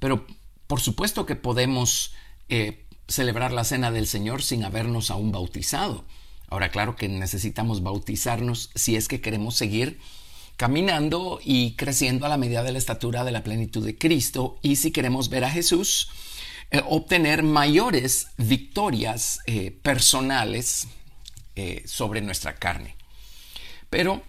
Pero 0.00 0.26
por 0.66 0.80
supuesto 0.80 1.26
que 1.26 1.36
podemos 1.36 2.12
eh, 2.48 2.86
celebrar 3.08 3.52
la 3.52 3.64
cena 3.64 3.90
del 3.90 4.06
Señor 4.06 4.42
sin 4.42 4.64
habernos 4.64 5.10
aún 5.10 5.32
bautizado. 5.32 6.04
Ahora, 6.48 6.70
claro 6.70 6.96
que 6.96 7.08
necesitamos 7.08 7.82
bautizarnos 7.82 8.70
si 8.74 8.96
es 8.96 9.08
que 9.08 9.20
queremos 9.20 9.56
seguir 9.56 9.98
caminando 10.56 11.40
y 11.42 11.74
creciendo 11.74 12.26
a 12.26 12.28
la 12.28 12.36
medida 12.36 12.62
de 12.62 12.72
la 12.72 12.78
estatura 12.78 13.24
de 13.24 13.32
la 13.32 13.44
plenitud 13.44 13.84
de 13.84 13.96
Cristo 13.96 14.58
y 14.62 14.76
si 14.76 14.90
queremos 14.90 15.28
ver 15.28 15.44
a 15.44 15.50
Jesús 15.50 16.10
eh, 16.70 16.82
obtener 16.86 17.42
mayores 17.42 18.28
victorias 18.36 19.40
eh, 19.46 19.70
personales 19.70 20.88
eh, 21.56 21.82
sobre 21.86 22.20
nuestra 22.20 22.54
carne. 22.54 22.96
Pero 23.88 24.22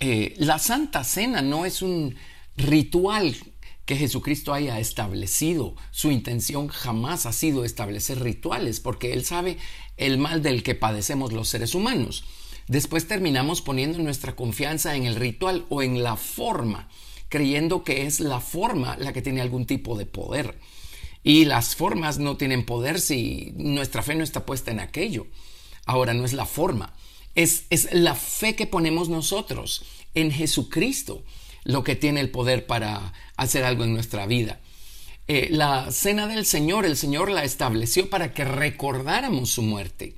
la 0.00 0.58
Santa 0.58 1.04
Cena 1.04 1.42
no 1.42 1.66
es 1.66 1.82
un 1.82 2.16
ritual 2.56 3.36
que 3.84 3.96
Jesucristo 3.96 4.52
haya 4.52 4.78
establecido. 4.78 5.74
Su 5.90 6.10
intención 6.10 6.68
jamás 6.68 7.26
ha 7.26 7.32
sido 7.32 7.64
establecer 7.64 8.20
rituales, 8.20 8.80
porque 8.80 9.12
Él 9.12 9.24
sabe 9.24 9.58
el 9.96 10.18
mal 10.18 10.42
del 10.42 10.62
que 10.62 10.74
padecemos 10.74 11.32
los 11.32 11.48
seres 11.48 11.74
humanos. 11.74 12.24
Después 12.68 13.08
terminamos 13.08 13.62
poniendo 13.62 13.98
nuestra 13.98 14.36
confianza 14.36 14.94
en 14.94 15.04
el 15.04 15.16
ritual 15.16 15.66
o 15.70 15.82
en 15.82 16.02
la 16.02 16.16
forma, 16.16 16.88
creyendo 17.28 17.82
que 17.82 18.06
es 18.06 18.20
la 18.20 18.40
forma 18.40 18.96
la 18.96 19.12
que 19.12 19.22
tiene 19.22 19.40
algún 19.40 19.66
tipo 19.66 19.98
de 19.98 20.06
poder. 20.06 20.58
Y 21.22 21.44
las 21.44 21.74
formas 21.74 22.18
no 22.18 22.36
tienen 22.36 22.64
poder 22.64 23.00
si 23.00 23.52
nuestra 23.56 24.02
fe 24.02 24.14
no 24.14 24.24
está 24.24 24.46
puesta 24.46 24.70
en 24.70 24.80
aquello. 24.80 25.26
Ahora 25.84 26.14
no 26.14 26.24
es 26.24 26.32
la 26.32 26.46
forma, 26.46 26.94
es, 27.34 27.64
es 27.70 27.92
la 27.92 28.14
fe 28.14 28.54
que 28.54 28.66
ponemos 28.66 29.08
nosotros 29.08 29.82
en 30.14 30.30
Jesucristo 30.30 31.24
lo 31.64 31.84
que 31.84 31.96
tiene 31.96 32.20
el 32.20 32.30
poder 32.30 32.66
para 32.66 33.12
hacer 33.36 33.64
algo 33.64 33.84
en 33.84 33.92
nuestra 33.92 34.26
vida. 34.26 34.60
Eh, 35.28 35.48
la 35.50 35.92
cena 35.92 36.26
del 36.26 36.44
Señor, 36.44 36.84
el 36.84 36.96
Señor 36.96 37.30
la 37.30 37.44
estableció 37.44 38.10
para 38.10 38.34
que 38.34 38.44
recordáramos 38.44 39.50
su 39.50 39.62
muerte. 39.62 40.16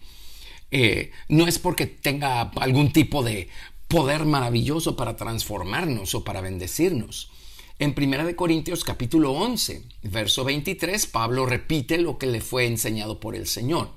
Eh, 0.71 1.11
no 1.29 1.47
es 1.47 1.59
porque 1.59 1.87
tenga 1.87 2.41
algún 2.57 2.93
tipo 2.93 3.23
de 3.23 3.49
poder 3.89 4.25
maravilloso 4.25 4.97
para 4.97 5.17
transformarnos 5.17 6.15
o 6.15 6.25
para 6.25 6.41
bendecirnos. 6.41 7.31
En 7.79 7.95
1 7.97 8.37
Corintios 8.37 8.85
capítulo 8.85 9.33
11, 9.33 9.83
verso 10.05 10.45
23, 10.45 11.07
Pablo 11.07 11.45
repite 11.45 11.99
lo 11.99 12.17
que 12.17 12.27
le 12.27 12.41
fue 12.41 12.65
enseñado 12.65 13.21
por 13.21 13.37
el 13.37 13.47
Señor. 13.47 13.91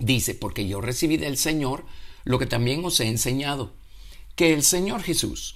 Dice, 0.00 0.34
porque 0.34 0.66
yo 0.66 0.80
recibí 0.80 1.18
del 1.18 1.36
Señor 1.36 1.84
lo 2.24 2.38
que 2.38 2.46
también 2.46 2.84
os 2.84 2.98
he 2.98 3.06
enseñado, 3.06 3.74
que 4.34 4.52
el 4.52 4.64
Señor 4.64 5.02
Jesús, 5.02 5.55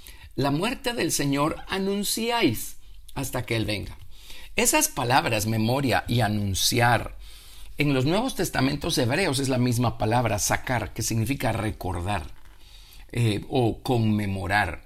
la 0.35 0.51
muerte 0.51 0.93
del 0.93 1.11
Señor 1.11 1.57
anunciáis 1.67 2.77
hasta 3.15 3.43
que 3.43 3.55
Él 3.55 3.65
venga. 3.65 3.97
Esas 4.55 4.87
palabras, 4.87 5.45
memoria 5.45 6.03
y 6.07 6.21
anunciar, 6.21 7.17
en 7.77 7.93
los 7.93 8.05
Nuevos 8.05 8.35
Testamentos 8.35 8.97
hebreos 8.97 9.39
es 9.39 9.49
la 9.49 9.57
misma 9.57 9.97
palabra, 9.97 10.39
sacar, 10.39 10.93
que 10.93 11.01
significa 11.01 11.51
recordar 11.51 12.23
eh, 13.11 13.43
o 13.49 13.81
conmemorar. 13.81 14.83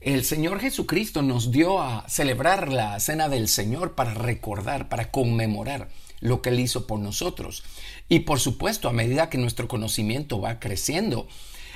El 0.00 0.24
Señor 0.24 0.60
Jesucristo 0.60 1.22
nos 1.22 1.50
dio 1.50 1.80
a 1.80 2.06
celebrar 2.08 2.70
la 2.70 3.00
cena 3.00 3.30
del 3.30 3.48
Señor 3.48 3.94
para 3.94 4.12
recordar, 4.12 4.90
para 4.90 5.10
conmemorar 5.10 5.88
lo 6.20 6.42
que 6.42 6.50
Él 6.50 6.60
hizo 6.60 6.86
por 6.86 6.98
nosotros. 7.00 7.64
Y 8.08 8.20
por 8.20 8.40
supuesto, 8.40 8.88
a 8.88 8.92
medida 8.92 9.30
que 9.30 9.38
nuestro 9.38 9.66
conocimiento 9.66 10.40
va 10.40 10.60
creciendo, 10.60 11.26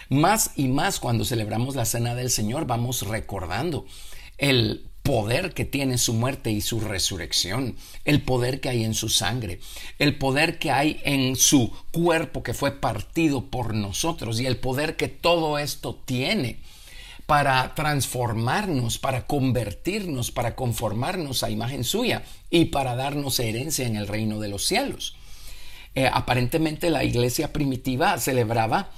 más 0.09 0.53
y 0.57 0.69
más 0.69 1.01
cuando 1.01 1.25
celebramos 1.25 1.77
la 1.77 1.85
cena 1.85 2.15
del 2.15 2.31
Señor 2.31 2.67
vamos 2.67 3.03
recordando 3.03 3.87
el 4.39 4.89
poder 5.03 5.55
que 5.55 5.65
tiene 5.65 5.97
su 5.97 6.13
muerte 6.13 6.51
y 6.51 6.61
su 6.61 6.81
resurrección, 6.81 7.77
el 8.05 8.21
poder 8.21 8.61
que 8.61 8.69
hay 8.69 8.85
en 8.85 8.93
su 8.93 9.09
sangre, 9.09 9.59
el 9.99 10.19
poder 10.19 10.59
que 10.59 10.71
hay 10.71 11.01
en 11.03 11.35
su 11.35 11.73
cuerpo 11.93 12.43
que 12.43 12.53
fue 12.53 12.73
partido 12.73 13.47
por 13.47 13.73
nosotros 13.73 14.39
y 14.39 14.45
el 14.45 14.59
poder 14.59 14.97
que 14.97 15.09
todo 15.09 15.59
esto 15.59 15.95
tiene 16.05 16.61
para 17.25 17.75
transformarnos, 17.75 18.99
para 18.99 19.27
convertirnos, 19.27 20.31
para 20.31 20.55
conformarnos 20.55 21.43
a 21.43 21.51
imagen 21.51 21.85
suya 21.85 22.23
y 22.51 22.67
para 22.67 22.95
darnos 22.95 23.41
herencia 23.41 23.87
en 23.87 23.97
el 23.97 24.09
reino 24.09 24.41
de 24.41 24.49
los 24.49 24.65
cielos. 24.65 25.17
Eh, 25.95 26.09
aparentemente 26.13 26.91
la 26.91 27.05
iglesia 27.05 27.53
primitiva 27.53 28.19
celebraba 28.19 28.91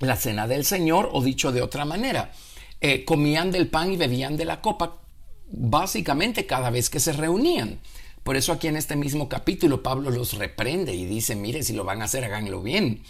la 0.00 0.16
cena 0.16 0.46
del 0.46 0.64
Señor, 0.64 1.08
o 1.12 1.22
dicho 1.22 1.52
de 1.52 1.62
otra 1.62 1.84
manera, 1.84 2.32
eh, 2.80 3.04
comían 3.04 3.50
del 3.50 3.68
pan 3.68 3.92
y 3.92 3.96
bebían 3.96 4.36
de 4.36 4.44
la 4.44 4.60
copa 4.60 5.00
básicamente 5.48 6.46
cada 6.46 6.70
vez 6.70 6.90
que 6.90 7.00
se 7.00 7.12
reunían. 7.12 7.80
Por 8.22 8.36
eso 8.36 8.52
aquí 8.52 8.66
en 8.66 8.76
este 8.76 8.96
mismo 8.96 9.28
capítulo 9.28 9.82
Pablo 9.82 10.10
los 10.10 10.34
reprende 10.34 10.94
y 10.94 11.06
dice, 11.06 11.36
mire, 11.36 11.62
si 11.62 11.72
lo 11.72 11.84
van 11.84 12.02
a 12.02 12.06
hacer, 12.06 12.24
háganlo 12.24 12.62
bien. 12.62 13.02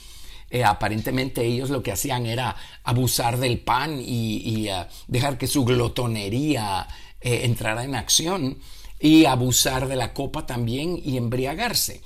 Eh, 0.51 0.63
aparentemente 0.63 1.45
ellos 1.45 1.71
lo 1.71 1.83
que 1.83 1.91
hacían 1.91 2.27
era 2.27 2.55
abusar 2.85 3.39
del 3.39 3.59
pan 3.59 3.99
y, 4.01 4.69
eh, 4.69 4.87
dejar 5.09 5.39
que 5.39 5.49
su 5.49 5.65
glotonería 5.65 6.87
entrara 7.21 7.83
en 7.83 7.97
acción 7.97 8.59
y 9.01 9.25
abusar 9.25 9.89
de 9.89 9.97
la 9.97 10.15
copa 10.15 10.47
también 10.47 11.01
y 11.03 11.17
embriagarse. 11.17 12.03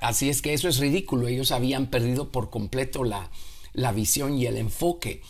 Así 0.00 0.28
es 0.28 0.42
que 0.42 0.54
eso 0.54 0.68
es 0.68 0.78
ridículo. 0.78 1.28
Ellos 1.28 1.52
habían 1.52 1.86
perdido 1.86 2.32
por 2.32 2.50
completo 2.50 3.04
la, 3.04 3.30
la 3.76 3.92
visión 3.92 4.36
y 4.36 4.46
el 4.46 4.56
enfoque. 4.56 5.22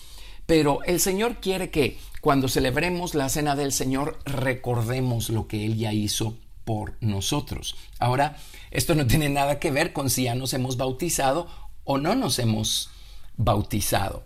Pero 0.47 0.83
el 0.85 1.01
Señor 1.01 1.41
quiere 1.41 1.71
que 1.71 1.99
cuando 2.21 2.49
celebremos 2.49 3.15
la 3.15 3.29
cena 3.29 3.57
del 3.57 3.73
Señor 3.73 4.19
recordemos 4.25 5.29
lo 5.29 5.49
que 5.49 5.67
Él 5.67 5.77
ya 5.77 5.93
hizo 5.93 6.37
por 6.65 6.97
nosotros. 7.01 7.77
Ahora, 7.99 8.39
esto 8.71 8.95
no 8.95 9.07
tiene 9.07 9.29
nada 9.29 9.59
que 9.59 9.71
ver 9.71 9.93
con 9.93 10.09
si 10.09 10.25
ya 10.25 10.35
nos 10.35 10.55
hemos 10.55 10.77
bautizado 10.77 11.49
o 11.85 11.99
no 11.99 12.15
nos 12.15 12.39
hemos 12.39 12.91
bautizado. 13.37 14.25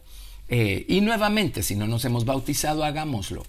Eh, 0.48 0.84
y 0.88 1.00
nuevamente, 1.00 1.62
si 1.62 1.76
no 1.76 1.86
nos 1.86 2.04
hemos 2.04 2.25
bautizado, 2.25 2.84
hagámoslo. 2.84 3.44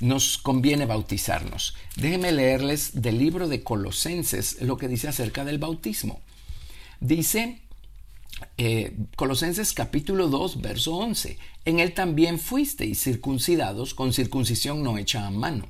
Nos 0.00 0.38
conviene 0.38 0.86
bautizarnos. 0.86 1.74
Déjenme 1.96 2.32
leerles 2.32 3.00
del 3.00 3.18
libro 3.18 3.48
de 3.48 3.62
Colosenses 3.62 4.60
lo 4.60 4.76
que 4.76 4.88
dice 4.88 5.08
acerca 5.08 5.44
del 5.44 5.58
bautismo. 5.58 6.20
Dice 7.00 7.60
eh, 8.56 8.96
Colosenses 9.16 9.72
capítulo 9.72 10.28
2, 10.28 10.60
verso 10.60 10.96
11. 10.96 11.38
En 11.64 11.80
él 11.80 11.94
también 11.94 12.38
fuisteis 12.38 13.02
circuncidados 13.02 13.94
con 13.94 14.12
circuncisión 14.12 14.82
no 14.82 14.98
hecha 14.98 15.26
a 15.26 15.30
mano, 15.30 15.68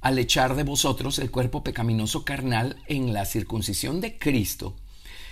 al 0.00 0.18
echar 0.18 0.54
de 0.54 0.64
vosotros 0.64 1.18
el 1.18 1.30
cuerpo 1.30 1.64
pecaminoso 1.64 2.24
carnal 2.24 2.76
en 2.86 3.12
la 3.12 3.24
circuncisión 3.24 4.00
de 4.00 4.18
Cristo, 4.18 4.76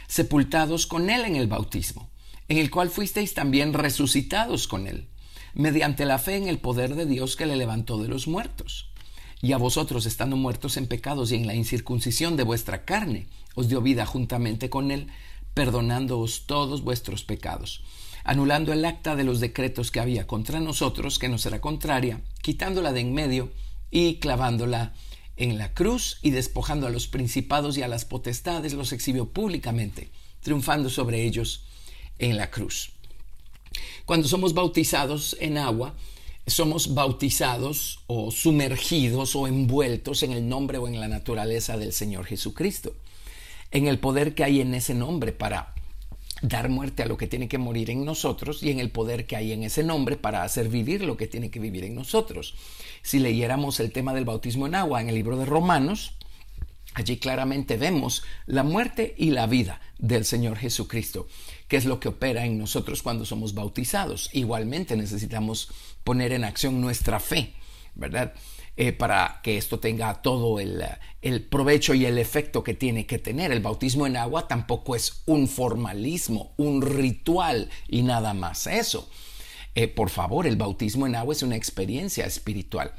sepultados 0.07 0.87
con 0.87 1.11
él 1.11 1.25
en 1.25 1.37
el 1.37 1.47
bautismo, 1.47 2.11
en 2.49 2.59
el 2.59 2.71
cual 2.71 2.91
fuisteis 2.91 3.35
también 3.35 3.73
resucitados 3.73 4.67
con 4.67 4.87
él, 4.87 5.09
mediante 5.55 6.05
la 6.05 6.19
fe 6.19 6.37
en 6.37 6.49
el 6.49 6.59
poder 6.59 6.95
de 6.95 7.07
Dios 7.07 7.37
que 7.37 7.47
le 7.47 7.57
levantó 7.57 7.99
de 8.03 8.09
los 8.09 8.27
muertos. 8.27 8.89
Y 9.41 9.53
a 9.53 9.59
vosotros, 9.59 10.07
estando 10.07 10.37
muertos 10.37 10.77
en 10.77 10.87
pecados 10.87 11.33
y 11.33 11.35
en 11.35 11.47
la 11.47 11.55
incircuncisión 11.55 12.37
de 12.37 12.45
vuestra 12.45 12.85
carne, 12.85 13.27
os 13.55 13.69
dio 13.69 13.83
vida 13.83 14.07
juntamente 14.07 14.71
con 14.71 14.91
él, 14.91 15.09
perdonándoos 15.55 16.45
todos 16.47 16.83
vuestros 16.83 17.25
pecados, 17.25 17.83
anulando 18.25 18.73
el 18.73 18.85
acta 18.85 19.17
de 19.17 19.25
los 19.25 19.41
decretos 19.41 19.91
que 19.91 20.01
había 20.01 20.27
contra 20.27 20.61
nosotros, 20.61 21.19
que 21.19 21.29
nos 21.29 21.45
era 21.47 21.61
contraria, 21.61 22.21
quitándola 22.43 22.93
de 22.93 23.01
en 23.01 23.15
medio 23.15 23.51
y 23.91 24.17
clavándola 24.17 24.95
en 25.37 25.59
la 25.59 25.75
cruz 25.75 26.19
y 26.23 26.31
despojando 26.31 26.87
a 26.87 26.91
los 26.91 27.09
principados 27.09 27.77
y 27.77 27.83
a 27.83 27.89
las 27.89 28.05
potestades, 28.05 28.75
los 28.75 28.93
exhibió 28.93 29.29
públicamente, 29.29 30.11
triunfando 30.41 30.91
sobre 30.91 31.25
ellos 31.25 31.65
en 32.19 32.37
la 32.37 32.51
cruz. 32.51 32.93
Cuando 34.05 34.29
somos 34.29 34.55
bautizados 34.55 35.37
en 35.41 35.59
agua, 35.59 35.95
somos 36.47 36.95
bautizados 36.95 38.01
o 38.07 38.31
sumergidos 38.31 39.37
o 39.37 39.47
envueltos 39.47 40.23
en 40.23 40.33
el 40.33 40.49
nombre 40.49 40.79
o 40.79 40.89
en 40.89 41.01
la 41.01 41.09
naturaleza 41.09 41.77
del 41.77 41.93
Señor 41.93 42.27
Jesucristo, 42.27 42.95
en 43.73 43.87
el 43.89 43.99
poder 43.99 44.35
que 44.35 44.45
hay 44.45 44.61
en 44.61 44.75
ese 44.75 44.95
nombre 44.95 45.33
para 45.33 45.75
dar 46.43 46.69
muerte 46.69 47.03
a 47.03 47.07
lo 47.07 47.17
que 47.17 47.29
tiene 47.29 47.49
que 47.49 47.59
morir 47.59 47.89
en 47.91 48.05
nosotros 48.05 48.63
y 48.63 48.71
en 48.71 48.81
el 48.81 48.91
poder 48.91 49.27
que 49.27 49.37
hay 49.37 49.53
en 49.53 49.63
ese 49.63 49.85
nombre 49.85 50.17
para 50.17 50.43
hacer 50.43 50.69
vivir 50.69 51.03
lo 51.05 51.17
que 51.17 51.29
tiene 51.29 51.51
que 51.51 51.61
vivir 51.61 51.85
en 51.85 51.95
nosotros. 51.95 52.55
Si 53.03 53.19
leyéramos 53.19 53.81
el 53.81 53.93
tema 53.93 54.13
del 54.13 54.25
bautismo 54.25 54.67
en 54.67 54.75
agua 54.75 55.01
en 55.01 55.09
el 55.09 55.15
libro 55.15 55.39
de 55.39 55.47
Romanos, 55.47 56.15
allí 56.95 57.19
claramente 57.19 57.77
vemos 57.77 58.25
la 58.47 58.65
muerte 58.65 59.15
y 59.17 59.31
la 59.31 59.47
vida 59.47 59.81
del 59.99 60.25
Señor 60.25 60.59
Jesucristo, 60.59 61.29
que 61.69 61.77
es 61.77 61.85
lo 61.85 62.01
que 62.01 62.09
opera 62.09 62.45
en 62.45 62.59
nosotros 62.59 63.03
cuando 63.03 63.25
somos 63.25 63.55
bautizados. 63.55 64.29
Igualmente 64.33 64.97
necesitamos 64.97 65.71
poner 66.05 66.33
en 66.33 66.45
acción 66.45 66.81
nuestra 66.81 67.21
fe, 67.21 67.55
¿verdad? 67.95 68.35
Eh, 68.77 68.93
para 68.93 69.41
que 69.43 69.59
esto 69.59 69.81
tenga 69.81 70.23
todo 70.23 70.59
el, 70.59 70.83
el, 71.21 71.45
provecho 71.45 71.93
y 71.93 72.07
el 72.07 72.17
efecto 72.17 72.65
que 72.65 72.75
tiene 72.75 73.07
que 73.07 73.19
tener. 73.19 73.53
El 73.53 73.61
bautismo 73.61 74.07
en 74.07 74.17
agua 74.17 74.49
tampoco 74.49 74.97
es 74.97 75.23
un 75.27 75.47
formalismo, 75.47 76.55
un 76.57 76.81
ritual 76.81 77.69
y 77.89 78.03
nada 78.03 78.33
más 78.33 78.67
eso. 78.67 79.11
Eh, 79.75 79.89
por 79.89 80.09
favor, 80.09 80.47
el 80.47 80.57
bautismo 80.57 81.07
en 81.07 81.17
agua 81.17 81.35
es 81.35 81.43
una 81.43 81.57
experiencia 81.57 82.25
espiritual. 82.25 82.93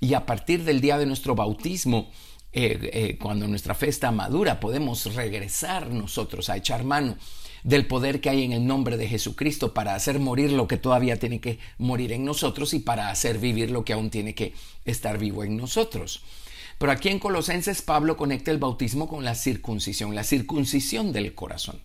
Y 0.00 0.14
a 0.14 0.24
partir 0.24 0.64
del 0.64 0.80
día 0.80 0.96
de 0.96 1.06
nuestro 1.06 1.34
bautismo, 1.34 2.10
eh, 2.52 3.18
cuando 3.20 3.46
nuestra 3.46 3.74
fe 3.74 3.88
está 3.88 4.10
madura, 4.10 4.60
podemos 4.60 5.14
regresar 5.14 5.90
nosotros 5.90 6.48
a 6.48 6.56
echar 6.56 6.84
mano 6.84 7.16
del 7.64 7.86
poder 7.86 8.20
que 8.20 8.30
hay 8.30 8.44
en 8.44 8.52
el 8.52 8.66
nombre 8.66 8.96
de 8.96 9.08
Jesucristo 9.08 9.74
para 9.74 9.94
hacer 9.94 10.18
morir 10.18 10.52
lo 10.52 10.68
que 10.68 10.76
todavía 10.76 11.18
tiene 11.18 11.40
que 11.40 11.58
morir 11.78 12.12
en 12.12 12.24
nosotros 12.24 12.74
y 12.74 12.78
para 12.78 13.10
hacer 13.10 13.38
vivir 13.38 13.70
lo 13.70 13.84
que 13.84 13.92
aún 13.92 14.10
tiene 14.10 14.34
que 14.34 14.54
estar 14.84 15.18
vivo 15.18 15.44
en 15.44 15.56
nosotros. 15.56 16.22
Pero 16.78 16.92
aquí 16.92 17.08
en 17.08 17.18
Colosenses 17.18 17.82
Pablo 17.82 18.16
conecta 18.16 18.50
el 18.50 18.58
bautismo 18.58 19.08
con 19.08 19.24
la 19.24 19.34
circuncisión, 19.34 20.14
la 20.14 20.24
circuncisión 20.24 21.12
del 21.12 21.34
corazón. 21.34 21.80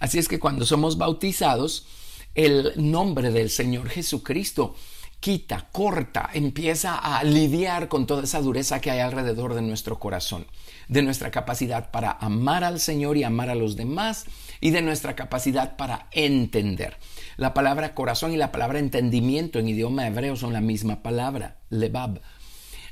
Así 0.00 0.18
es 0.18 0.28
que 0.28 0.40
cuando 0.40 0.66
somos 0.66 0.98
bautizados, 0.98 1.86
el 2.34 2.72
nombre 2.76 3.30
del 3.30 3.48
Señor 3.48 3.88
Jesucristo 3.88 4.74
quita, 5.24 5.68
corta, 5.72 6.28
empieza 6.34 6.98
a 6.98 7.24
lidiar 7.24 7.88
con 7.88 8.06
toda 8.06 8.24
esa 8.24 8.42
dureza 8.42 8.82
que 8.82 8.90
hay 8.90 9.00
alrededor 9.00 9.54
de 9.54 9.62
nuestro 9.62 9.98
corazón, 9.98 10.46
de 10.88 11.00
nuestra 11.00 11.30
capacidad 11.30 11.90
para 11.90 12.12
amar 12.12 12.62
al 12.62 12.78
Señor 12.78 13.16
y 13.16 13.24
amar 13.24 13.48
a 13.48 13.54
los 13.54 13.74
demás 13.74 14.26
y 14.60 14.70
de 14.70 14.82
nuestra 14.82 15.16
capacidad 15.16 15.78
para 15.78 16.08
entender. 16.12 16.98
La 17.38 17.54
palabra 17.54 17.94
corazón 17.94 18.34
y 18.34 18.36
la 18.36 18.52
palabra 18.52 18.78
entendimiento 18.78 19.58
en 19.58 19.68
idioma 19.68 20.06
hebreo 20.06 20.36
son 20.36 20.52
la 20.52 20.60
misma 20.60 21.02
palabra, 21.02 21.56
lebab. 21.70 22.20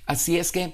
Así 0.06 0.38
es 0.38 0.52
que 0.52 0.72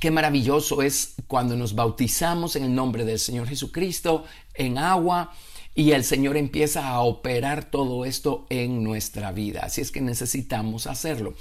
qué 0.00 0.10
maravilloso 0.10 0.80
es 0.80 1.16
cuando 1.26 1.56
nos 1.56 1.74
bautizamos 1.74 2.56
en 2.56 2.64
el 2.64 2.74
nombre 2.74 3.04
del 3.04 3.18
Señor 3.18 3.48
Jesucristo 3.48 4.24
en 4.54 4.78
agua 4.78 5.34
y 5.74 5.92
el 5.92 6.04
Señor 6.04 6.36
empieza 6.36 6.88
a 6.88 7.00
operar 7.00 7.64
todo 7.64 8.04
esto 8.04 8.46
en 8.50 8.82
nuestra 8.82 9.32
vida. 9.32 9.62
Así 9.64 9.80
es 9.80 9.90
que 9.90 10.00
necesitamos 10.00 10.86
hacerlo. 10.86 11.34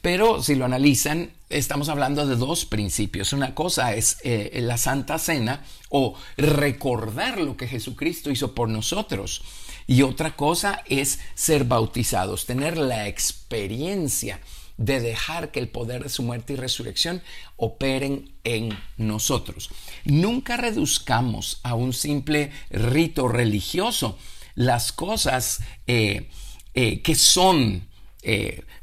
Pero 0.00 0.42
si 0.42 0.56
lo 0.56 0.64
analizan, 0.64 1.30
estamos 1.48 1.88
hablando 1.88 2.26
de 2.26 2.34
dos 2.34 2.64
principios. 2.64 3.32
Una 3.32 3.54
cosa 3.54 3.94
es 3.94 4.18
eh, 4.24 4.58
la 4.62 4.76
Santa 4.76 5.18
Cena 5.18 5.64
o 5.90 6.14
recordar 6.36 7.40
lo 7.40 7.56
que 7.56 7.68
Jesucristo 7.68 8.30
hizo 8.30 8.54
por 8.54 8.68
nosotros. 8.68 9.42
Y 9.86 10.02
otra 10.02 10.34
cosa 10.36 10.82
es 10.88 11.20
ser 11.34 11.64
bautizados, 11.64 12.46
tener 12.46 12.78
la 12.78 13.06
experiencia 13.08 14.40
de 14.76 15.00
dejar 15.00 15.50
que 15.50 15.60
el 15.60 15.68
poder 15.68 16.02
de 16.02 16.08
su 16.08 16.22
muerte 16.22 16.54
y 16.54 16.56
resurrección 16.56 17.22
operen 17.56 18.32
en 18.44 18.78
nosotros. 18.96 19.70
Nunca 20.04 20.56
reduzcamos 20.56 21.60
a 21.62 21.74
un 21.74 21.92
simple 21.92 22.50
rito 22.70 23.28
religioso 23.28 24.18
las 24.54 24.92
cosas 24.92 25.60
eh, 25.86 26.28
eh, 26.74 27.00
que 27.02 27.14
son 27.14 27.88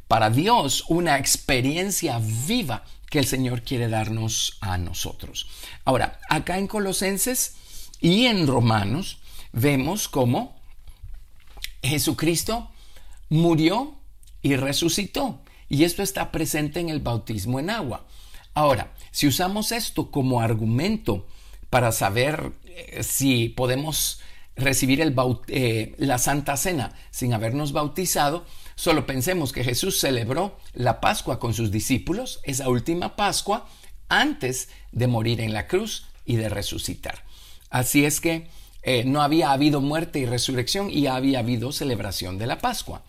para 0.07 0.29
Dios 0.29 0.83
una 0.89 1.17
experiencia 1.17 2.19
viva 2.19 2.83
que 3.09 3.19
el 3.19 3.25
Señor 3.25 3.63
quiere 3.63 3.87
darnos 3.87 4.57
a 4.61 4.77
nosotros. 4.77 5.47
Ahora, 5.85 6.19
acá 6.29 6.57
en 6.57 6.67
Colosenses 6.67 7.55
y 7.99 8.25
en 8.25 8.47
Romanos 8.47 9.19
vemos 9.51 10.07
cómo 10.07 10.59
Jesucristo 11.81 12.69
murió 13.29 13.95
y 14.41 14.55
resucitó. 14.55 15.41
Y 15.69 15.83
esto 15.83 16.03
está 16.03 16.31
presente 16.31 16.79
en 16.79 16.89
el 16.89 16.99
bautismo 16.99 17.59
en 17.59 17.69
agua. 17.69 18.05
Ahora, 18.53 18.93
si 19.11 19.27
usamos 19.27 19.71
esto 19.71 20.11
como 20.11 20.41
argumento 20.41 21.27
para 21.69 21.91
saber 21.91 22.51
eh, 22.65 23.03
si 23.03 23.49
podemos 23.49 24.19
recibir 24.55 25.01
eh, 25.47 25.95
la 25.97 26.17
Santa 26.17 26.57
Cena 26.57 26.93
sin 27.11 27.33
habernos 27.33 27.71
bautizado, 27.71 28.45
Solo 28.79 29.05
pensemos 29.05 29.51
que 29.51 29.65
Jesús 29.65 29.99
celebró 29.99 30.57
la 30.73 31.01
Pascua 31.01 31.37
con 31.37 31.53
sus 31.53 31.69
discípulos, 31.69 32.39
esa 32.43 32.69
última 32.69 33.17
Pascua, 33.17 33.67
antes 34.07 34.69
de 34.93 35.05
morir 35.07 35.41
en 35.41 35.51
la 35.51 35.67
cruz 35.67 36.05
y 36.25 36.37
de 36.37 36.47
resucitar. 36.47 37.25
Así 37.69 38.05
es 38.05 38.21
que 38.21 38.47
eh, 38.83 39.03
no 39.03 39.21
había 39.21 39.51
habido 39.51 39.81
muerte 39.81 40.19
y 40.19 40.25
resurrección 40.25 40.89
y 40.89 41.07
había 41.07 41.39
habido 41.39 41.73
celebración 41.73 42.37
de 42.37 42.47
la 42.47 42.59
Pascua. 42.59 43.03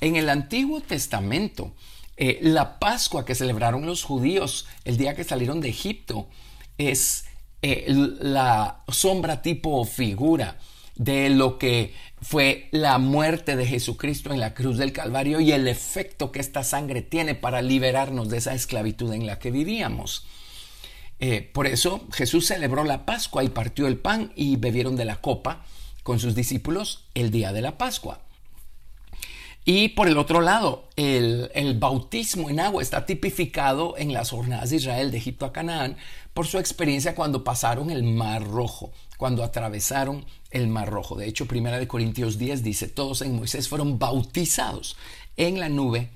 En 0.00 0.16
el 0.16 0.30
Antiguo 0.30 0.80
Testamento, 0.80 1.74
eh, 2.22 2.38
la 2.42 2.78
Pascua 2.78 3.24
que 3.24 3.34
celebraron 3.34 3.86
los 3.86 4.04
judíos 4.04 4.66
el 4.84 4.98
día 4.98 5.16
que 5.16 5.24
salieron 5.24 5.62
de 5.62 5.70
Egipto 5.70 6.28
es 6.76 7.24
eh, 7.62 7.86
la 7.88 8.84
sombra 8.88 9.40
tipo 9.40 9.82
figura 9.86 10.58
de 10.96 11.30
lo 11.30 11.56
que 11.56 11.94
fue 12.20 12.68
la 12.72 12.98
muerte 12.98 13.56
de 13.56 13.64
Jesucristo 13.64 14.34
en 14.34 14.40
la 14.40 14.52
cruz 14.52 14.76
del 14.76 14.92
Calvario 14.92 15.40
y 15.40 15.52
el 15.52 15.66
efecto 15.66 16.30
que 16.30 16.40
esta 16.40 16.62
sangre 16.62 17.00
tiene 17.00 17.34
para 17.34 17.62
liberarnos 17.62 18.28
de 18.28 18.36
esa 18.36 18.52
esclavitud 18.52 19.10
en 19.14 19.24
la 19.24 19.38
que 19.38 19.50
vivíamos. 19.50 20.26
Eh, 21.20 21.40
por 21.40 21.66
eso 21.66 22.06
Jesús 22.12 22.48
celebró 22.48 22.84
la 22.84 23.06
Pascua 23.06 23.44
y 23.44 23.48
partió 23.48 23.86
el 23.86 23.96
pan 23.96 24.30
y 24.36 24.56
bebieron 24.56 24.94
de 24.96 25.06
la 25.06 25.22
copa 25.22 25.64
con 26.02 26.20
sus 26.20 26.34
discípulos 26.34 27.06
el 27.14 27.30
día 27.30 27.54
de 27.54 27.62
la 27.62 27.78
Pascua. 27.78 28.20
Y 29.64 29.88
por 29.90 30.08
el 30.08 30.16
otro 30.16 30.40
lado, 30.40 30.88
el, 30.96 31.50
el, 31.54 31.78
bautismo 31.78 32.48
en 32.48 32.60
agua 32.60 32.82
está 32.82 33.04
tipificado 33.04 33.94
en 33.98 34.12
las 34.12 34.30
jornadas 34.30 34.70
de 34.70 34.76
Israel 34.76 35.10
de 35.10 35.18
Egipto 35.18 35.44
a 35.44 35.52
Canaán 35.52 35.96
por 36.32 36.46
su 36.46 36.58
experiencia 36.58 37.14
cuando 37.14 37.44
pasaron 37.44 37.90
el 37.90 38.02
Mar 38.02 38.42
Rojo, 38.42 38.90
cuando 39.18 39.44
atravesaron 39.44 40.24
el 40.50 40.68
Mar 40.68 40.88
Rojo. 40.88 41.16
De 41.16 41.28
hecho, 41.28 41.46
Primera 41.46 41.78
de 41.78 41.88
Corintios 41.88 42.38
10 42.38 42.62
dice, 42.62 42.88
todos 42.88 43.20
en 43.22 43.36
Moisés 43.36 43.68
fueron 43.68 43.98
bautizados 43.98 44.96
en 45.36 45.60
la 45.60 45.68
nube 45.68 46.08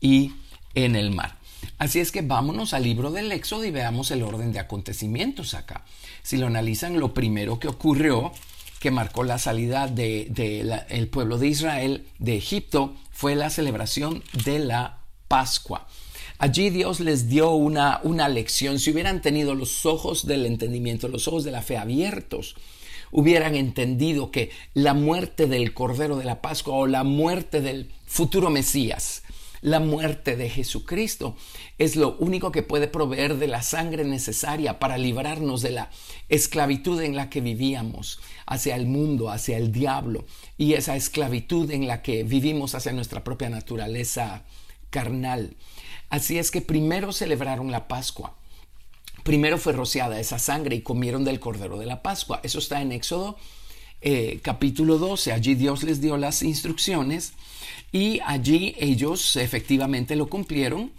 y 0.00 0.32
en 0.74 0.96
el 0.96 1.10
mar. 1.10 1.38
Así 1.78 1.98
es 1.98 2.12
que 2.12 2.22
vámonos 2.22 2.74
al 2.74 2.84
libro 2.84 3.10
del 3.10 3.32
Éxodo 3.32 3.64
y 3.64 3.70
veamos 3.70 4.10
el 4.10 4.22
orden 4.22 4.52
de 4.52 4.60
acontecimientos 4.60 5.54
acá. 5.54 5.84
Si 6.22 6.36
lo 6.36 6.46
analizan, 6.46 7.00
lo 7.00 7.12
primero 7.14 7.58
que 7.58 7.68
ocurrió 7.68 8.32
que 8.84 8.90
marcó 8.90 9.24
la 9.24 9.38
salida 9.38 9.86
del 9.86 10.34
de, 10.34 11.08
pueblo 11.10 11.38
de 11.38 11.48
Israel 11.48 12.04
de 12.18 12.36
Egipto 12.36 12.94
fue 13.10 13.34
la 13.34 13.48
celebración 13.48 14.22
de 14.44 14.58
la 14.58 14.98
Pascua. 15.26 15.88
Allí 16.36 16.68
Dios 16.68 17.00
les 17.00 17.26
dio 17.30 17.52
una, 17.52 18.00
una 18.02 18.28
lección. 18.28 18.78
Si 18.78 18.90
hubieran 18.90 19.22
tenido 19.22 19.54
los 19.54 19.86
ojos 19.86 20.26
del 20.26 20.44
entendimiento, 20.44 21.08
los 21.08 21.28
ojos 21.28 21.44
de 21.44 21.50
la 21.50 21.62
fe 21.62 21.78
abiertos, 21.78 22.56
hubieran 23.10 23.54
entendido 23.54 24.30
que 24.30 24.50
la 24.74 24.92
muerte 24.92 25.46
del 25.46 25.72
Cordero 25.72 26.18
de 26.18 26.26
la 26.26 26.42
Pascua 26.42 26.74
o 26.74 26.86
la 26.86 27.04
muerte 27.04 27.62
del 27.62 27.90
futuro 28.04 28.50
Mesías 28.50 29.22
la 29.64 29.80
muerte 29.80 30.36
de 30.36 30.50
Jesucristo 30.50 31.36
es 31.78 31.96
lo 31.96 32.16
único 32.18 32.52
que 32.52 32.62
puede 32.62 32.86
proveer 32.86 33.38
de 33.38 33.46
la 33.46 33.62
sangre 33.62 34.04
necesaria 34.04 34.78
para 34.78 34.98
librarnos 34.98 35.62
de 35.62 35.70
la 35.70 35.90
esclavitud 36.28 37.00
en 37.00 37.16
la 37.16 37.30
que 37.30 37.40
vivíamos 37.40 38.20
hacia 38.44 38.76
el 38.76 38.84
mundo, 38.84 39.30
hacia 39.30 39.56
el 39.56 39.72
diablo 39.72 40.26
y 40.58 40.74
esa 40.74 40.96
esclavitud 40.96 41.70
en 41.70 41.86
la 41.86 42.02
que 42.02 42.24
vivimos 42.24 42.74
hacia 42.74 42.92
nuestra 42.92 43.24
propia 43.24 43.48
naturaleza 43.48 44.42
carnal. 44.90 45.56
Así 46.10 46.36
es 46.36 46.50
que 46.50 46.60
primero 46.60 47.10
celebraron 47.12 47.72
la 47.72 47.88
Pascua. 47.88 48.34
Primero 49.22 49.56
fue 49.56 49.72
rociada 49.72 50.20
esa 50.20 50.38
sangre 50.38 50.76
y 50.76 50.82
comieron 50.82 51.24
del 51.24 51.40
cordero 51.40 51.78
de 51.78 51.86
la 51.86 52.02
Pascua. 52.02 52.38
Eso 52.42 52.58
está 52.58 52.82
en 52.82 52.92
Éxodo 52.92 53.38
eh, 54.02 54.40
capítulo 54.42 54.98
12. 54.98 55.32
Allí 55.32 55.54
Dios 55.54 55.84
les 55.84 56.02
dio 56.02 56.18
las 56.18 56.42
instrucciones 56.42 57.32
y 57.94 58.18
allí 58.26 58.74
ellos 58.80 59.36
efectivamente 59.36 60.16
lo 60.16 60.26
cumplieron 60.26 60.90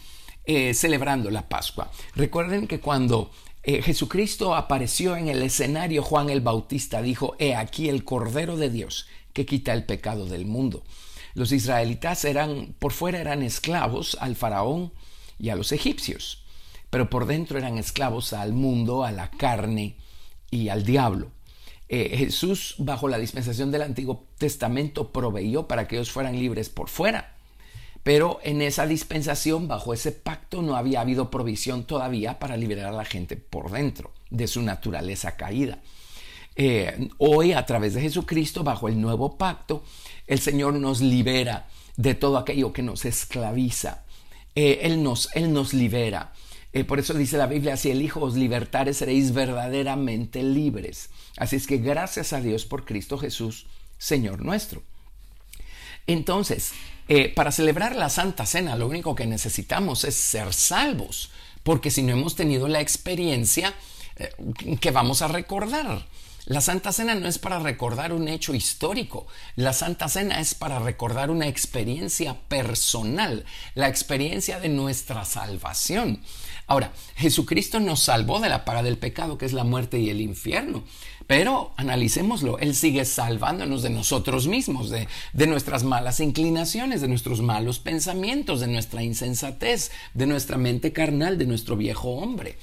eh, 0.45 0.73
celebrando 0.73 1.29
la 1.29 1.49
Pascua. 1.49 1.91
Recuerden 2.15 2.67
que 2.67 2.79
cuando 2.79 3.31
eh, 3.63 3.81
Jesucristo 3.81 4.55
apareció 4.55 5.17
en 5.17 5.27
el 5.27 5.43
escenario, 5.43 6.01
Juan 6.01 6.29
el 6.29 6.39
Bautista 6.39 7.01
dijo, 7.01 7.35
he 7.37 7.53
aquí 7.53 7.89
el 7.89 8.05
Cordero 8.05 8.55
de 8.55 8.69
Dios 8.69 9.07
que 9.33 9.45
quita 9.45 9.73
el 9.73 9.83
pecado 9.83 10.25
del 10.25 10.45
mundo. 10.45 10.85
Los 11.33 11.51
israelitas 11.51 12.23
eran, 12.23 12.73
por 12.79 12.93
fuera 12.93 13.19
eran 13.19 13.43
esclavos 13.43 14.15
al 14.21 14.37
faraón 14.37 14.93
y 15.37 15.49
a 15.49 15.57
los 15.57 15.73
egipcios, 15.73 16.45
pero 16.89 17.09
por 17.09 17.25
dentro 17.25 17.57
eran 17.57 17.77
esclavos 17.77 18.31
al 18.31 18.53
mundo, 18.53 19.03
a 19.03 19.11
la 19.11 19.31
carne 19.31 19.97
y 20.49 20.69
al 20.69 20.85
diablo. 20.85 21.34
Eh, 21.87 22.15
Jesús, 22.17 22.75
bajo 22.79 23.07
la 23.07 23.19
dispensación 23.19 23.71
del 23.71 23.83
Antiguo 23.83 24.25
Testamento, 24.37 25.11
proveyó 25.11 25.67
para 25.67 25.87
que 25.87 25.95
ellos 25.95 26.11
fueran 26.11 26.39
libres 26.39 26.69
por 26.69 26.89
fuera. 26.89 27.35
Pero 28.03 28.39
en 28.43 28.61
esa 28.61 28.85
dispensación, 28.85 29.67
bajo 29.67 29.93
ese 29.93 30.11
pacto, 30.11 30.61
no 30.61 30.75
había 30.75 31.01
habido 31.01 31.31
provisión 31.31 31.85
todavía 31.85 32.37
para 32.37 32.57
liberar 32.57 32.87
a 32.87 32.97
la 32.97 33.05
gente 33.05 33.35
por 33.35 33.71
dentro 33.71 34.11
de 34.29 34.47
su 34.47 34.61
naturaleza 34.61 35.35
caída. 35.35 35.79
Eh, 36.55 37.09
hoy, 37.17 37.53
a 37.53 37.65
través 37.65 37.95
de 37.95 38.01
Jesucristo, 38.01 38.63
bajo 38.63 38.87
el 38.87 39.01
nuevo 39.01 39.37
pacto, 39.37 39.83
el 40.27 40.39
Señor 40.39 40.75
nos 40.75 41.01
libera 41.01 41.67
de 41.97 42.15
todo 42.15 42.37
aquello 42.37 42.71
que 42.73 42.81
nos 42.81 43.05
esclaviza. 43.05 44.03
Eh, 44.53 44.81
él, 44.83 45.03
nos, 45.03 45.29
él 45.35 45.51
nos 45.51 45.73
libera. 45.73 46.33
Eh, 46.75 46.83
por 46.83 46.99
eso 46.99 47.13
dice 47.13 47.37
la 47.37 47.47
Biblia, 47.47 47.77
si 47.77 47.89
el 47.89 48.01
Hijo 48.01 48.19
os 48.19 48.35
libertare, 48.35 48.93
seréis 48.93 49.33
verdaderamente 49.33 50.43
libres. 50.43 51.09
Así 51.37 51.55
es 51.55 51.67
que 51.67 51.77
gracias 51.77 52.33
a 52.33 52.41
Dios 52.41 52.65
por 52.65 52.83
Cristo 52.83 53.17
Jesús, 53.17 53.65
Señor 53.97 54.43
nuestro. 54.43 54.83
Entonces, 56.05 56.73
eh, 57.07 57.29
para 57.33 57.53
celebrar 57.53 57.95
la 57.95 58.09
Santa 58.09 58.45
Cena, 58.45 58.75
lo 58.75 58.87
único 58.87 59.15
que 59.15 59.25
necesitamos 59.25 60.03
es 60.03 60.15
ser 60.15 60.53
salvos, 60.53 61.31
porque 61.63 61.91
si 61.91 62.03
no 62.03 62.11
hemos 62.11 62.35
tenido 62.35 62.67
la 62.67 62.81
experiencia 62.81 63.73
que 64.81 64.91
vamos 64.91 65.21
a 65.21 65.29
recordar. 65.29 66.05
La 66.47 66.61
Santa 66.61 66.91
Cena 66.91 67.15
no 67.15 67.27
es 67.27 67.39
para 67.39 67.57
recordar 67.57 68.13
un 68.13 68.27
hecho 68.27 68.53
histórico, 68.53 69.25
la 69.55 69.73
Santa 69.73 70.07
Cena 70.07 70.39
es 70.39 70.53
para 70.53 70.77
recordar 70.77 71.31
una 71.31 71.47
experiencia 71.47 72.39
personal, 72.47 73.45
la 73.73 73.87
experiencia 73.87 74.59
de 74.59 74.69
nuestra 74.69 75.25
salvación. 75.25 76.21
Ahora, 76.67 76.93
Jesucristo 77.15 77.79
nos 77.79 78.01
salvó 78.01 78.39
de 78.39 78.49
la 78.49 78.63
paga 78.63 78.83
del 78.83 78.99
pecado, 78.99 79.39
que 79.39 79.47
es 79.47 79.53
la 79.53 79.63
muerte 79.63 79.97
y 79.97 80.11
el 80.11 80.21
infierno. 80.21 80.83
Pero 81.25 81.73
analicémoslo, 81.77 82.59
Él 82.59 82.75
sigue 82.75 83.05
salvándonos 83.05 83.81
de 83.81 83.89
nosotros 83.89 84.45
mismos, 84.45 84.91
de, 84.91 85.07
de, 85.33 85.47
nuestras 85.47 85.83
malas 85.83 86.19
inclinaciones, 86.19 87.01
de 87.01 87.07
nuestros 87.07 87.41
malos 87.41 87.79
pensamientos, 87.79 88.59
de 88.59 88.67
nuestra 88.67 89.01
insensatez, 89.01 89.89
de 90.13 90.27
nuestra 90.27 90.57
mente 90.57 90.93
carnal, 90.93 91.39
de 91.39 91.47
nuestro 91.47 91.75
viejo 91.75 92.09
hombre. 92.09 92.59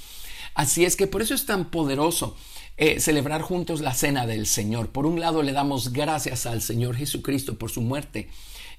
Así 0.55 0.85
es 0.85 0.95
que 0.95 1.09
por 1.09 1.23
eso 1.23 1.35
es 1.35 1.47
tan 1.47 1.71
poderoso 1.71 2.37
eh, 2.77 3.01
celebrar 3.01 3.43
juntos 3.43 3.81
la 3.81 3.95
cena 3.95 4.27
del 4.27 4.47
Señor. 4.47 4.91
Por 4.91 5.07
un 5.07 5.21
lado 5.21 5.43
le 5.43 5.53
damos 5.53 5.93
gracias 5.93 6.47
al 6.47 6.63
Señor 6.63 6.97
Jesucristo 6.97 7.59
por 7.59 7.71
su 7.71 7.81
muerte 7.81 8.29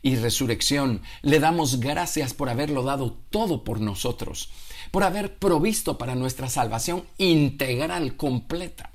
y 0.01 0.15
resurrección. 0.15 1.01
Le 1.21 1.39
damos 1.39 1.79
gracias 1.79 2.33
por 2.33 2.50
haberlo 2.50 2.83
dado 2.83 3.17
todo 3.29 3.63
por 3.63 3.79
nosotros, 3.79 4.50
por 4.91 5.03
haber 5.03 5.38
provisto 5.38 5.97
para 5.97 6.15
nuestra 6.15 6.50
salvación 6.50 7.03
integral, 7.17 8.15
completa. 8.17 8.91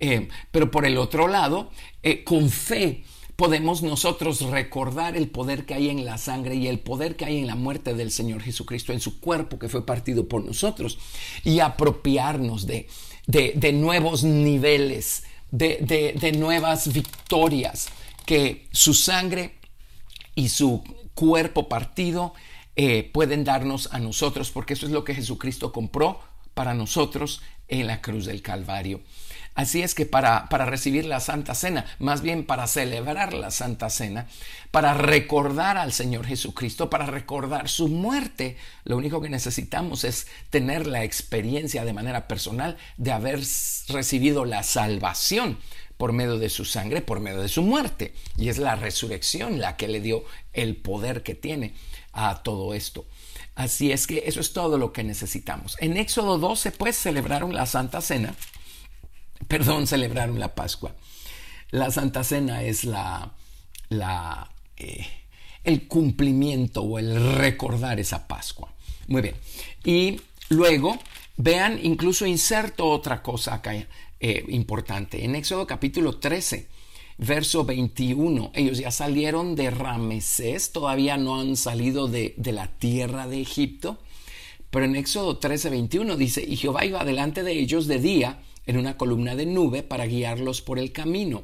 Eh, 0.00 0.28
pero 0.50 0.70
por 0.70 0.86
el 0.86 0.96
otro 0.96 1.28
lado, 1.28 1.70
eh, 2.02 2.24
con 2.24 2.48
fe, 2.48 3.04
podemos 3.36 3.82
nosotros 3.82 4.42
recordar 4.42 5.16
el 5.16 5.28
poder 5.28 5.66
que 5.66 5.74
hay 5.74 5.90
en 5.90 6.04
la 6.04 6.18
sangre 6.18 6.54
y 6.54 6.68
el 6.68 6.78
poder 6.78 7.16
que 7.16 7.26
hay 7.26 7.38
en 7.38 7.46
la 7.46 7.54
muerte 7.54 7.94
del 7.94 8.10
Señor 8.10 8.42
Jesucristo, 8.42 8.92
en 8.92 9.00
su 9.00 9.20
cuerpo 9.20 9.58
que 9.58 9.68
fue 9.68 9.86
partido 9.86 10.28
por 10.28 10.44
nosotros, 10.44 10.98
y 11.44 11.60
apropiarnos 11.60 12.66
de, 12.66 12.86
de, 13.26 13.72
nuevos 13.72 14.24
niveles, 14.24 15.24
de, 15.50 16.32
nuevas 16.36 16.92
victorias, 16.92 17.88
que 18.26 18.66
su 18.72 18.94
sangre 18.94 19.54
y 20.34 20.48
su 20.48 20.84
cuerpo 21.14 21.68
partido 21.68 22.34
eh, 22.76 23.10
pueden 23.12 23.44
darnos 23.44 23.88
a 23.92 23.98
nosotros, 23.98 24.50
porque 24.50 24.74
eso 24.74 24.86
es 24.86 24.92
lo 24.92 25.04
que 25.04 25.14
Jesucristo 25.14 25.72
compró 25.72 26.20
para 26.54 26.74
nosotros 26.74 27.42
en 27.68 27.86
la 27.86 28.00
cruz 28.00 28.26
del 28.26 28.42
Calvario. 28.42 29.00
Así 29.54 29.82
es 29.82 29.94
que 29.94 30.06
para, 30.06 30.48
para, 30.48 30.64
recibir 30.64 31.04
la 31.04 31.20
Santa 31.20 31.54
Cena, 31.54 31.84
más 31.98 32.22
bien 32.22 32.44
para 32.44 32.66
celebrar 32.66 33.34
la 33.34 33.50
Santa 33.50 33.90
Cena, 33.90 34.26
para 34.70 34.94
recordar 34.94 35.76
al 35.76 35.92
Señor 35.92 36.26
Jesucristo, 36.26 36.88
para 36.88 37.06
recordar 37.06 37.68
su 37.68 37.88
muerte, 37.88 38.56
lo 38.84 38.96
único 38.96 39.20
que 39.20 39.28
necesitamos 39.28 40.04
es 40.04 40.28
tener 40.50 40.86
la 40.86 41.04
experiencia 41.04 41.84
de 41.84 41.92
manera 41.92 42.28
personal 42.28 42.78
de 42.96 43.12
haber 43.12 43.40
recibido 43.88 44.44
la 44.44 44.62
salvación 44.62 45.58
por 46.00 46.12
medio 46.14 46.38
de 46.38 46.48
su 46.48 46.64
sangre, 46.64 47.02
por 47.02 47.20
medio 47.20 47.42
de 47.42 47.48
su 47.48 47.62
muerte. 47.62 48.14
Y 48.38 48.48
es 48.48 48.56
la 48.56 48.74
resurrección 48.76 49.60
la 49.60 49.76
que 49.76 49.86
le 49.86 50.00
dio 50.00 50.24
el 50.54 50.76
poder 50.76 51.22
que 51.22 51.34
tiene 51.34 51.74
a 52.12 52.42
todo 52.42 52.72
esto. 52.72 53.04
Así 53.54 53.92
es 53.92 54.06
que 54.06 54.22
eso 54.24 54.40
es 54.40 54.54
todo 54.54 54.78
lo 54.78 54.94
que 54.94 55.04
necesitamos. 55.04 55.76
En 55.80 55.98
Éxodo 55.98 56.38
12, 56.38 56.72
pues, 56.72 56.96
celebraron 56.96 57.52
la 57.52 57.66
Santa 57.66 58.00
Cena 58.00 58.34
perdón, 59.48 59.86
celebraron 59.86 60.38
la 60.38 60.54
Pascua. 60.54 60.94
La 61.70 61.90
Santa 61.90 62.24
Cena 62.24 62.62
es 62.64 62.84
la, 62.84 63.32
eh, 64.76 65.06
el 65.64 65.86
cumplimiento 65.86 66.82
o 66.82 66.98
el 66.98 67.36
recordar 67.36 68.00
esa 68.00 68.26
Pascua. 68.26 68.72
Muy 69.06 69.22
bien. 69.22 69.34
Y 69.84 70.20
luego, 70.48 70.98
vean, 71.36 71.78
incluso 71.82 72.26
inserto 72.26 72.88
otra 72.88 73.22
cosa 73.22 73.54
acá 73.54 73.74
eh, 73.74 74.44
importante. 74.48 75.24
En 75.24 75.34
Éxodo 75.34 75.66
capítulo 75.66 76.18
13, 76.18 76.68
verso 77.18 77.64
21, 77.64 78.50
ellos 78.54 78.78
ya 78.78 78.90
salieron 78.90 79.54
de 79.54 79.70
Ramesés, 79.70 80.72
todavía 80.72 81.16
no 81.16 81.40
han 81.40 81.56
salido 81.56 82.08
de, 82.08 82.34
de 82.36 82.52
la 82.52 82.66
tierra 82.66 83.26
de 83.28 83.40
Egipto. 83.40 83.98
Pero 84.70 84.84
en 84.84 84.96
Éxodo 84.96 85.38
13, 85.38 85.70
21 85.70 86.16
dice, 86.16 86.44
y 86.46 86.56
Jehová 86.56 86.84
iba 86.84 87.04
delante 87.04 87.42
de 87.42 87.52
ellos 87.52 87.86
de 87.86 87.98
día 87.98 88.40
en 88.70 88.78
una 88.78 88.96
columna 88.96 89.34
de 89.34 89.46
nube 89.46 89.82
para 89.82 90.06
guiarlos 90.06 90.62
por 90.62 90.78
el 90.78 90.92
camino, 90.92 91.42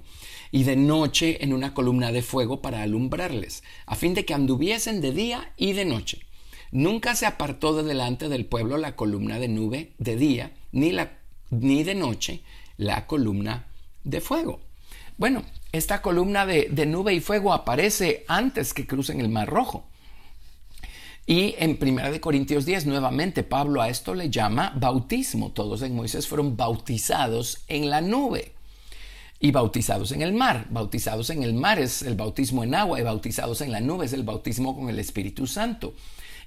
y 0.53 0.63
de 0.63 0.77
noche 0.77 1.43
en 1.43 1.53
una 1.53 1.75
columna 1.75 2.13
de 2.13 2.23
fuego 2.23 2.63
para 2.63 2.83
alumbrarles, 2.83 3.65
a 3.85 3.97
fin 3.97 4.15
de 4.15 4.25
que 4.25 4.33
anduviesen 4.33 5.01
de 5.01 5.11
día 5.13 5.53
y 5.57 5.73
de 5.73 5.85
noche. 5.85 6.21
Nunca 6.71 7.17
se 7.17 7.27
apartó 7.27 7.75
de 7.75 7.83
delante 7.83 8.29
del 8.29 8.47
pueblo 8.47 8.79
la 8.79 8.95
columna 8.95 9.41
de 9.41 9.49
nube 9.49 9.93
de 9.99 10.17
día, 10.17 10.53
ni, 10.71 10.93
la, 10.93 11.19
ni 11.51 11.83
de 11.83 11.97
noche 11.97 12.43
la 12.77 13.07
columna 13.07 13.67
de 14.05 14.21
fuego. 14.21 14.61
Bueno, 15.19 15.43
esta 15.73 16.03
columna 16.03 16.47
de, 16.47 16.69
de 16.71 16.87
nube 16.87 17.13
y 17.13 17.21
fuego 17.21 17.53
aparece 17.53 18.25
antes 18.29 18.73
que 18.73 18.87
crucen 18.87 19.21
el 19.21 19.31
Mar 19.31 19.49
Rojo. 19.49 19.89
Y 21.27 21.57
en 21.59 21.77
1 21.81 22.21
Corintios 22.21 22.65
10, 22.65 22.87
nuevamente, 22.87 23.43
Pablo 23.43 23.83
a 23.83 23.89
esto 23.89 24.15
le 24.15 24.31
llama 24.31 24.73
bautismo. 24.77 25.51
Todos 25.51 25.83
en 25.83 25.97
Moisés 25.97 26.29
fueron 26.29 26.57
bautizados 26.57 27.65
en 27.67 27.91
la 27.91 28.01
nube 28.01 28.53
y 29.41 29.51
bautizados 29.51 30.13
en 30.13 30.23
el 30.23 30.33
mar. 30.33 30.67
Bautizados 30.71 31.31
en 31.31 31.43
el 31.43 31.53
mar 31.53 31.81
es 31.81 32.03
el 32.03 32.15
bautismo 32.15 32.63
en 32.63 32.77
agua 32.77 33.01
y 33.01 33.03
bautizados 33.03 33.61
en 33.61 33.73
la 33.73 33.81
nube 33.81 34.07
es 34.07 34.13
el 34.13 34.23
bautismo 34.23 34.77
con 34.77 34.89
el 34.89 35.01
Espíritu 35.01 35.49
Santo. 35.49 35.95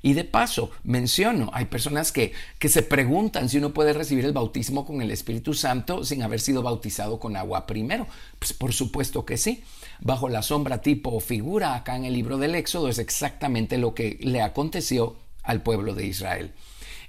Y 0.01 0.13
de 0.13 0.23
paso, 0.23 0.71
menciono, 0.83 1.49
hay 1.53 1.65
personas 1.65 2.11
que, 2.11 2.31
que 2.57 2.69
se 2.69 2.83
preguntan 2.83 3.49
si 3.49 3.57
uno 3.57 3.73
puede 3.73 3.93
recibir 3.93 4.23
el 4.25 4.31
bautismo 4.31 4.85
con 4.85 5.01
el 5.01 5.11
Espíritu 5.11 5.53
Santo 5.53 6.05
sin 6.05 6.23
haber 6.23 6.39
sido 6.39 6.61
bautizado 6.61 7.19
con 7.19 7.35
agua 7.35 7.67
primero. 7.67 8.07
Pues 8.39 8.53
por 8.53 8.73
supuesto 8.73 9.25
que 9.25 9.37
sí. 9.37 9.63
Bajo 9.99 10.29
la 10.29 10.41
sombra 10.41 10.81
tipo 10.81 11.11
o 11.11 11.19
figura 11.19 11.75
acá 11.75 11.97
en 11.97 12.05
el 12.05 12.13
libro 12.13 12.37
del 12.37 12.55
Éxodo 12.55 12.87
es 12.87 12.99
exactamente 12.99 13.77
lo 13.77 13.93
que 13.93 14.17
le 14.21 14.41
aconteció 14.41 15.17
al 15.43 15.61
pueblo 15.61 15.93
de 15.93 16.05
Israel. 16.05 16.53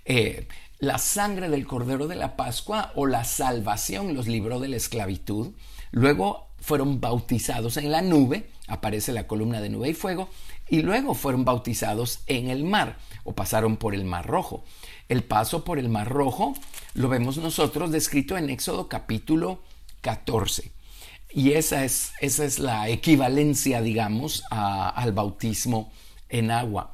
Eh, 0.04 0.48
la 0.80 0.98
sangre 0.98 1.48
del 1.48 1.66
Cordero 1.66 2.08
de 2.08 2.16
la 2.16 2.36
Pascua 2.36 2.90
o 2.96 3.06
la 3.06 3.24
salvación 3.24 4.14
los 4.14 4.26
libró 4.26 4.58
de 4.60 4.68
la 4.68 4.76
esclavitud. 4.76 5.52
Luego 5.92 6.48
fueron 6.58 7.00
bautizados 7.00 7.76
en 7.76 7.92
la 7.92 8.02
nube, 8.02 8.48
aparece 8.66 9.12
la 9.12 9.26
columna 9.26 9.60
de 9.60 9.68
nube 9.68 9.90
y 9.90 9.94
fuego, 9.94 10.28
y 10.70 10.82
luego 10.82 11.14
fueron 11.14 11.44
bautizados 11.44 12.20
en 12.26 12.48
el 12.48 12.64
mar 12.64 12.96
o 13.24 13.34
pasaron 13.34 13.76
por 13.76 13.94
el 13.94 14.04
mar 14.04 14.26
rojo. 14.26 14.64
El 15.08 15.24
paso 15.24 15.64
por 15.64 15.78
el 15.78 15.88
mar 15.88 16.08
rojo 16.08 16.54
lo 16.94 17.08
vemos 17.08 17.36
nosotros 17.36 17.90
descrito 17.90 18.38
en 18.38 18.48
Éxodo 18.48 18.88
capítulo 18.88 19.60
14. 20.00 20.70
Y 21.32 21.52
esa 21.52 21.84
es, 21.84 22.12
esa 22.20 22.44
es 22.44 22.58
la 22.58 22.88
equivalencia, 22.88 23.82
digamos, 23.82 24.44
al 24.50 25.12
bautismo 25.12 25.92
en 26.28 26.50
agua. 26.50 26.92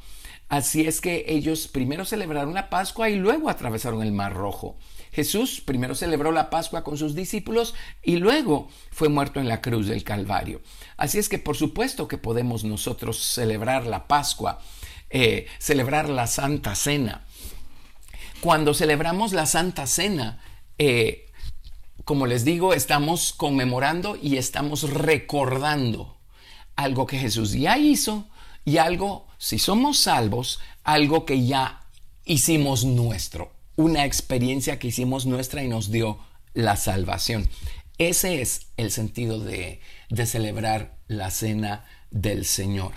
Así 0.49 0.87
es 0.87 1.01
que 1.01 1.25
ellos 1.29 1.69
primero 1.69 2.05
celebraron 2.05 2.55
la 2.55 2.71
Pascua 2.71 3.11
y 3.11 3.17
luego 3.17 3.51
atravesaron 3.51 4.03
el 4.03 4.13
Mar 4.13 4.35
Rojo. 4.35 4.77
Jesús 5.13 5.61
primero 5.61 5.95
celebró 5.95 6.33
la 6.33 6.51
Pascua 6.51 6.85
con 6.85 6.99
sus 6.99 7.15
discípulos 7.15 7.75
y 8.03 8.17
luego 8.17 8.69
fue 8.91 9.09
muerto 9.09 9.41
en 9.41 9.49
la 9.49 9.61
cruz 9.61 9.87
del 9.87 10.05
Calvario. 10.05 10.61
Así 10.97 11.19
es 11.19 11.29
que 11.29 11.39
por 11.39 11.57
supuesto 11.57 12.09
que 12.09 12.19
podemos 12.19 12.65
nosotros 12.65 13.19
celebrar 13.19 13.87
la 13.87 14.07
Pascua, 14.07 14.61
eh, 15.11 15.47
celebrar 15.59 16.09
la 16.09 16.27
Santa 16.27 16.75
Cena. 16.75 17.25
Cuando 18.41 18.75
celebramos 18.75 19.33
la 19.33 19.47
Santa 19.47 19.87
Cena, 19.87 20.41
eh, 20.79 21.27
como 22.05 22.27
les 22.27 22.45
digo, 22.45 22.73
estamos 22.73 23.33
conmemorando 23.33 24.17
y 24.21 24.37
estamos 24.37 24.91
recordando 24.91 26.17
algo 26.77 27.07
que 27.07 27.19
Jesús 27.19 27.53
ya 27.53 27.79
hizo 27.79 28.29
y 28.65 28.77
algo, 28.77 29.27
si 29.39 29.59
somos 29.59 29.99
salvos, 29.99 30.61
algo 30.85 31.25
que 31.25 31.47
ya 31.47 31.81
hicimos 32.25 32.85
nuestro, 32.85 33.53
una 33.77 34.05
experiencia 34.05 34.79
que 34.79 34.89
hicimos 34.89 35.27
nuestra 35.27 35.63
y 35.63 35.69
nos 35.69 35.91
dio 35.91 36.19
la 36.55 36.77
salvación. 36.77 37.49
Ese 37.99 38.43
es 38.43 38.67
el 38.77 38.91
sentido 38.91 39.41
de, 39.41 39.81
de 40.11 40.27
celebrar 40.27 40.97
la 41.09 41.31
cena 41.31 41.85
del 42.11 42.45
Señor. 42.45 42.93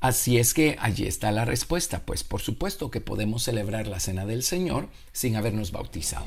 Así 0.00 0.38
es 0.38 0.54
que 0.54 0.76
allí 0.80 1.06
está 1.06 1.32
la 1.32 1.44
respuesta, 1.44 2.04
pues 2.04 2.24
por 2.24 2.40
supuesto 2.42 2.90
que 2.90 3.00
podemos 3.00 3.42
celebrar 3.42 3.86
la 3.86 4.00
cena 4.00 4.26
del 4.26 4.42
Señor 4.42 4.88
sin 5.12 5.36
habernos 5.36 5.72
bautizado. 5.72 6.26